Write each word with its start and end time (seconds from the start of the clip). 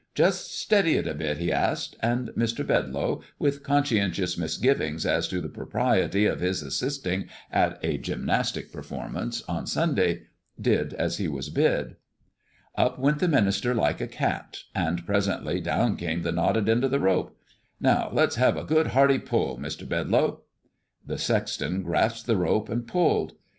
"Just 0.15 0.59
steady 0.59 0.95
it 0.97 1.07
a 1.07 1.13
bit," 1.13 1.37
he 1.37 1.51
asked; 1.51 1.95
and 1.99 2.29
Mr. 2.29 2.65
Bedlow, 2.65 3.21
with 3.37 3.61
conscientious 3.61 4.35
misgivings 4.35 5.05
as 5.05 5.27
to 5.27 5.39
the 5.39 5.47
propriety 5.47 6.25
of 6.25 6.39
his 6.39 6.63
assisting 6.63 7.29
at 7.51 7.77
a 7.83 7.99
gymnastic 7.99 8.71
performance 8.71 9.43
on 9.43 9.67
Sunday, 9.67 10.23
did 10.59 10.95
as 10.95 11.19
he 11.19 11.27
was 11.27 11.51
bid. 11.51 11.97
Up 12.75 12.97
went 12.97 13.19
the 13.19 13.27
minister 13.27 13.75
like 13.75 14.01
a 14.01 14.07
cat; 14.07 14.63
and 14.73 15.05
presently 15.05 15.61
down 15.61 15.95
came 15.95 16.23
the 16.23 16.31
knotted 16.31 16.67
end 16.67 16.83
of 16.83 16.89
the 16.89 16.99
rope. 16.99 17.37
"Now, 17.79 18.09
let's 18.11 18.37
have 18.37 18.57
a 18.57 18.63
good, 18.63 18.87
hearty 18.87 19.19
pull, 19.19 19.59
Mr. 19.59 19.87
Bedlow." 19.87 20.41
The 21.05 21.19
sexton 21.19 21.83
grasped 21.83 22.25
the 22.25 22.37
rope 22.37 22.69
and 22.69 22.87
pulled. 22.87 23.33